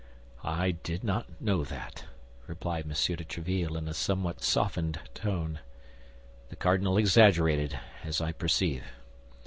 "I 0.43 0.71
did 0.71 1.03
not 1.03 1.29
know 1.39 1.63
that," 1.63 2.05
replied 2.47 2.85
M. 2.85 2.89
de 2.89 2.95
Tréville, 3.23 3.77
in 3.77 3.87
a 3.87 3.93
somewhat 3.93 4.41
softened 4.41 4.99
tone. 5.13 5.59
"The 6.49 6.55
cardinal 6.55 6.97
exaggerated, 6.97 7.77
as 8.03 8.19
I 8.19 8.31
perceive." 8.31 8.83